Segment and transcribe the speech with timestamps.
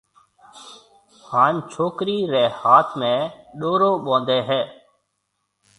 [1.27, 3.13] ھان ڇوڪرِي رَي ھاٿ ۾
[3.59, 4.61] ڏورو ٻونڌَي ھيََََ